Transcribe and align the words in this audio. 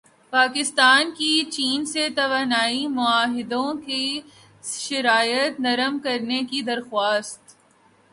پاکستان 0.33 1.11
کی 1.11 1.43
چین 1.51 1.85
سے 1.85 2.07
توانائی 2.09 2.87
معاہدوں 2.87 3.73
کی 3.81 4.21
شرائط 4.63 5.59
نرم 5.59 5.99
کرنے 5.99 6.41
کی 6.49 6.61
درخواست 6.61 7.55